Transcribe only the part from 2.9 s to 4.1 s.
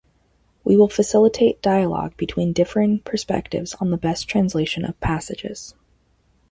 perspectives on the